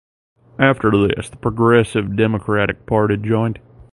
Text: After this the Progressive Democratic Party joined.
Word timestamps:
After 0.57 0.89
this 0.89 1.29
the 1.29 1.37
Progressive 1.37 2.15
Democratic 2.15 2.87
Party 2.87 3.17
joined. 3.17 3.59